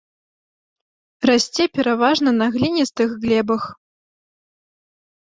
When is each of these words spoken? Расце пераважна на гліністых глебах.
Расце 1.31 1.63
пераважна 1.77 2.29
на 2.41 2.49
гліністых 2.57 3.09
глебах. 3.23 3.63